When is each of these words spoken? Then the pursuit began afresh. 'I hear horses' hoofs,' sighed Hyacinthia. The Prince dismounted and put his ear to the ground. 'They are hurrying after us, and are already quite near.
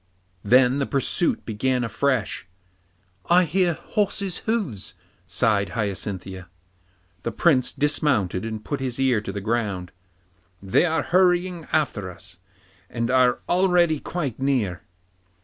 Then 0.43 0.79
the 0.79 0.87
pursuit 0.87 1.45
began 1.45 1.83
afresh. 1.83 2.47
'I 3.29 3.43
hear 3.43 3.73
horses' 3.75 4.39
hoofs,' 4.47 4.95
sighed 5.27 5.69
Hyacinthia. 5.77 6.49
The 7.21 7.31
Prince 7.31 7.71
dismounted 7.71 8.43
and 8.43 8.65
put 8.65 8.79
his 8.79 8.99
ear 8.99 9.21
to 9.21 9.31
the 9.31 9.41
ground. 9.41 9.91
'They 10.59 10.85
are 10.87 11.03
hurrying 11.03 11.67
after 11.71 12.09
us, 12.09 12.37
and 12.89 13.11
are 13.11 13.41
already 13.47 13.99
quite 13.99 14.39
near. 14.39 14.81